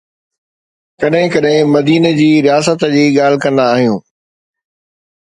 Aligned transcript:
ڪڏهن 1.01 1.27
ڪڏهن 1.33 1.65
مديني 1.73 2.11
جي 2.19 2.29
رياست 2.45 2.85
جي 2.93 3.03
ڳالهه 3.17 3.41
ڪندا 3.43 3.65
آهيون. 3.75 4.01